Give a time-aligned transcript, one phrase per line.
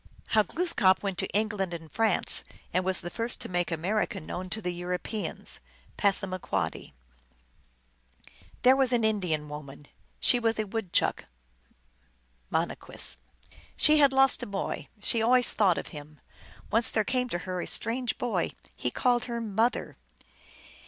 [0.33, 4.19] 127 How Glooskap went to England and France, and was the first to make America
[4.19, 5.59] known to the Europeans.
[5.95, 6.95] (Passamaquoddy.)
[8.63, 9.85] There was an Indian woman:
[10.19, 11.25] she was a Woodchuck
[12.49, 13.17] (Mon in kwess,
[13.51, 13.55] P.).
[13.77, 16.19] She had lost a boy; she always thought of him.
[16.71, 19.97] Once there came to her a strange boy; he called her mother.